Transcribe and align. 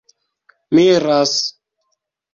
miras 0.79 1.33